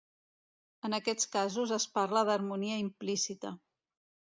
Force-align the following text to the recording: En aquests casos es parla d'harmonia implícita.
En 0.89 0.97
aquests 0.99 1.29
casos 1.37 1.75
es 1.79 1.87
parla 2.01 2.27
d'harmonia 2.31 2.83
implícita. 2.89 3.59